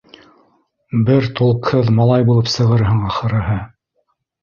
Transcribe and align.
Бер 1.09 1.27
толкһыҙ 1.41 1.93
малай 2.01 2.29
булып 2.33 2.53
сығырһың, 2.57 3.07
ахырыһы! 3.13 3.63